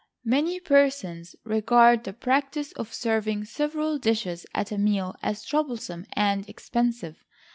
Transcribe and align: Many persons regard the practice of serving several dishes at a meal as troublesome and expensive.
Many 0.25 0.59
persons 0.59 1.35
regard 1.43 2.05
the 2.05 2.13
practice 2.13 2.71
of 2.71 2.91
serving 2.91 3.45
several 3.45 3.99
dishes 3.99 4.47
at 4.51 4.71
a 4.71 4.79
meal 4.79 5.15
as 5.21 5.45
troublesome 5.45 6.07
and 6.13 6.49
expensive. 6.49 7.23